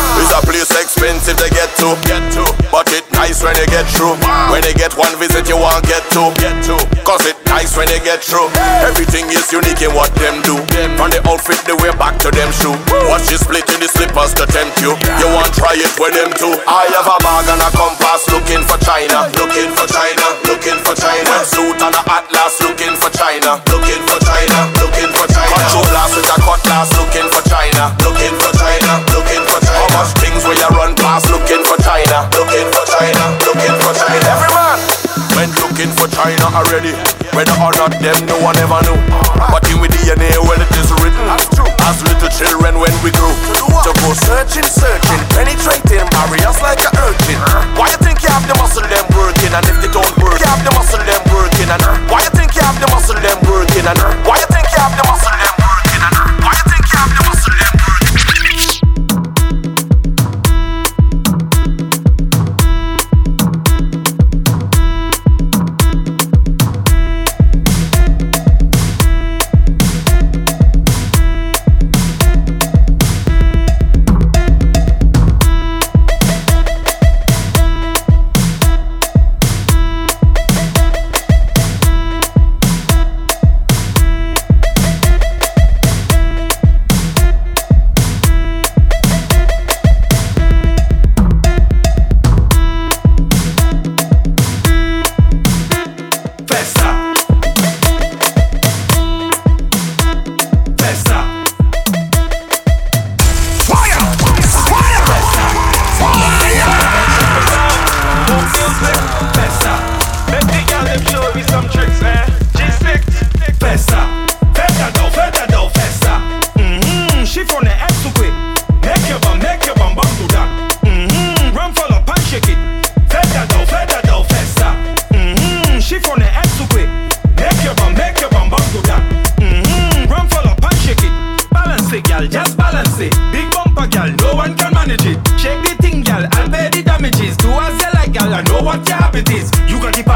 It's 0.84 0.96
a 0.96 1.00
place 1.00 1.16
expensive 1.16 1.40
to 1.40 1.48
get 1.48 1.70
to, 1.80 1.88
get 2.04 2.20
to, 2.36 2.44
but 2.68 2.84
it 2.92 3.08
nice 3.16 3.40
when 3.40 3.56
you 3.56 3.64
get 3.72 3.88
through. 3.96 4.20
When 4.52 4.60
you 4.68 4.74
get 4.76 4.92
one 5.00 5.16
visit, 5.16 5.48
you 5.48 5.56
won't 5.56 5.80
get 5.88 6.04
to, 6.12 6.28
get 6.36 6.60
to. 6.68 6.76
Cause 7.08 7.24
it 7.24 7.40
nice 7.48 7.72
when 7.72 7.88
you 7.88 8.00
get 8.04 8.20
through. 8.20 8.52
Everything 8.84 9.24
is 9.32 9.48
unique 9.48 9.80
in 9.80 9.96
what 9.96 10.12
them 10.20 10.44
do. 10.44 10.60
From 11.00 11.08
the 11.08 11.24
outfit, 11.24 11.64
the 11.64 11.76
way 11.80 11.88
back 11.96 12.20
to 12.20 12.28
them 12.28 12.52
shoe. 12.60 12.76
Watch 13.08 13.32
you 13.32 13.40
split 13.40 13.64
in 13.72 13.80
the 13.80 13.88
slippers 13.88 14.36
to 14.36 14.44
tempt 14.52 14.76
you. 14.84 14.92
You 15.20 15.28
want 15.32 15.56
try 15.56 15.72
it 15.72 15.92
with 15.96 16.12
them 16.12 16.28
too. 16.36 16.52
I 16.68 16.84
have 16.92 17.08
a 17.08 17.16
bag 17.24 17.48
and 17.48 17.64
a 17.64 17.70
compass 17.72 18.28
looking 18.28 18.60
for 18.68 18.76
China, 18.84 19.32
looking 19.40 19.72
for 19.72 19.88
China, 19.88 20.26
looking 20.44 20.80
for 20.84 20.92
China. 20.92 21.32
Suit 21.48 21.80
and 21.80 21.96
a 21.96 22.02
atlas 22.04 22.60
looking 22.60 22.92
for 23.00 23.08
China, 23.08 23.56
looking 23.72 24.04
for 24.04 24.20
China, 24.20 24.58
looking 24.84 25.08
for 25.16 25.26
China. 25.32 25.48
Control 25.48 25.86
blast 25.88 26.12
with 26.12 26.28
a 26.28 26.36
cutlass 26.44 26.92
looking 27.00 27.28
for 27.32 27.44
China, 27.48 27.96
looking 28.04 28.34
for 28.36 28.52
China, 28.52 28.92
looking 29.16 29.44
for 29.48 29.53
much 29.94 30.10
things 30.18 30.42
where 30.42 30.58
you 30.58 30.70
run 30.74 30.92
past 30.98 31.30
looking 31.30 31.62
for 31.62 31.78
China, 31.86 32.26
looking 32.34 32.66
for 32.74 32.84
China, 32.98 33.22
looking 33.46 33.76
for 33.78 33.94
China. 33.94 34.26
Every 34.26 34.50
man 34.50 34.78
went 35.38 35.54
looking 35.62 35.90
for 35.94 36.10
China 36.10 36.50
already. 36.50 36.90
Whether 37.30 37.54
or 37.62 37.70
not 37.78 37.94
them, 38.02 38.18
no 38.26 38.34
one 38.42 38.58
ever 38.58 38.82
knew. 38.86 38.98
But 39.50 39.62
in 39.70 39.78
with 39.78 39.94
DNA, 39.94 40.34
well 40.42 40.58
it 40.58 40.70
is 40.74 40.90
written. 40.98 41.26
As 41.86 42.02
little 42.02 42.30
children 42.34 42.82
when 42.82 42.94
we 43.06 43.14
grew, 43.14 43.34
to 43.86 43.90
go 44.02 44.10
searching, 44.26 44.66
searching, 44.66 45.22
penetrating 45.36 46.06
barriers 46.10 46.58
like 46.58 46.82
a 46.82 46.90
urchin. 47.06 47.38
Why 47.78 47.94
you 47.94 48.00
think 48.02 48.18
you 48.22 48.30
have 48.34 48.46
the 48.50 48.56
muscle 48.58 48.82
them 48.82 49.06
working, 49.14 49.52
and 49.54 49.64
if 49.68 49.78
they 49.78 49.90
don't 49.94 50.10
work, 50.18 50.42
you 50.42 50.48
have 50.48 50.62
the 50.66 50.72
muscle 50.74 51.02
them 51.02 51.22
working, 51.30 51.70
and 51.70 51.82
why 52.10 52.26
you 52.26 52.32
think 52.34 52.50
you 52.56 52.64
have 52.66 52.78
the 52.82 52.88
muscle 52.90 53.18
them 53.20 53.38
working, 53.46 53.86
and 53.86 53.98
why 54.26 54.42
you 54.42 54.48
think 54.50 54.66
you 54.74 54.80
have 54.80 54.96
the 54.98 55.04
muscle 55.06 55.43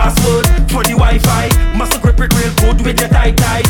password 0.08 0.46
for 0.70 0.82
the 0.82 0.94
Wi-Fi. 0.96 1.76
Muscle 1.76 2.00
grip 2.00 2.20
it 2.20 2.32
real 2.34 2.54
good 2.56 2.84
with 2.84 3.00
your 3.00 3.08
tight 3.08 3.36
tie. 3.36 3.67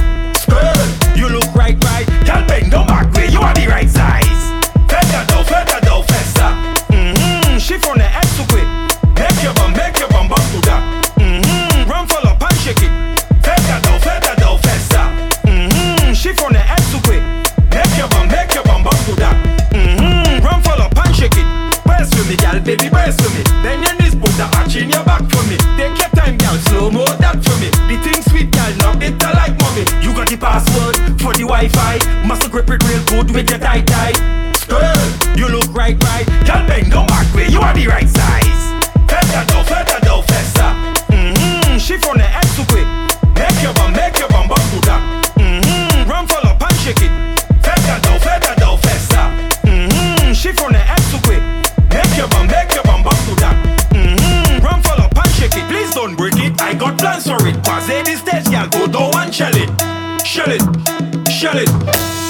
Shell 61.28 61.58
it, 61.58 61.68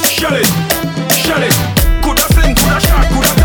shell 0.09 0.35
it, 0.35 0.47
shell 1.13 1.43
it. 1.43 1.53
Coulda 2.03 2.23
sling, 2.33 2.55
coulda 2.55 2.81
shot, 2.81 3.07
coulda 3.09 3.38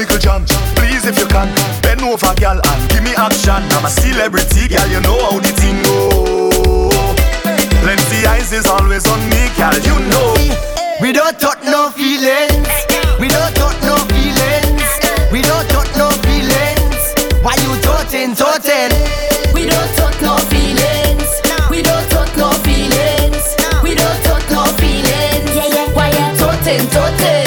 little 0.00 0.18
jump, 0.18 0.48
please 0.80 1.04
if 1.04 1.18
you 1.18 1.26
can. 1.26 1.48
Bend 1.82 2.00
over, 2.00 2.32
girl, 2.40 2.56
and 2.56 2.90
give 2.90 3.02
me 3.04 3.12
action. 3.16 3.60
I'm 3.76 3.84
a 3.84 3.90
celebrity, 3.90 4.68
girl, 4.68 4.88
you 4.88 5.00
know 5.04 5.18
how 5.28 5.38
the 5.38 5.52
thing 5.60 5.76
go. 5.84 6.88
Plenty 7.84 8.26
eyes 8.26 8.50
is 8.52 8.66
always 8.66 9.06
on 9.06 9.20
me, 9.28 9.52
girl, 9.60 9.76
you 9.84 9.96
know. 10.08 10.32
We 11.02 11.12
don't 11.12 11.38
talk 11.38 11.60
no 11.64 11.90
feelings. 11.90 12.72
We 13.20 13.28
don't 13.28 13.52
talk 13.52 13.76
no 13.84 13.96
feelings. 14.08 14.88
We 15.30 15.42
don't 15.42 15.68
talk 15.68 15.88
no 15.96 16.08
feelings. 16.24 17.04
Why 17.44 17.60
you 17.60 17.76
talking, 17.84 18.32
talking? 18.34 18.96
We 19.52 19.68
don't 19.68 19.90
talk 20.00 20.16
no 20.24 20.36
feelings. 20.48 21.28
We 21.68 21.82
don't 21.82 22.08
talk 22.08 22.32
no 22.40 22.48
feelings. 22.64 23.44
We 23.84 23.94
don't 23.94 24.20
talk 24.24 24.44
no 24.48 24.64
feelings. 24.80 25.52
Why 25.92 26.08
you 26.08 26.36
talking, 26.40 26.88
talking? 26.88 27.39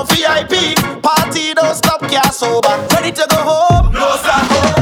VIP. 0.00 0.76
Party 1.02 1.54
don't 1.54 1.74
stop, 1.74 2.02
yeah, 2.10 2.30
sober. 2.30 2.74
Ready 2.94 3.12
to 3.12 3.26
go 3.28 3.36
home? 3.36 3.92
No, 3.92 4.16
sir. 4.16 4.81